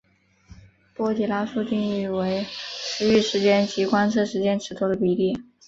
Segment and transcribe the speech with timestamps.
[0.47, 0.55] 底
[0.95, 2.43] 波拉数定义为
[2.97, 5.39] 驰豫时间及观测时间尺度的比值。